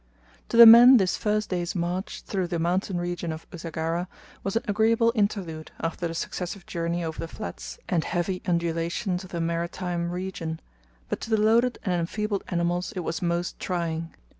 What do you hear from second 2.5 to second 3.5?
mountain region of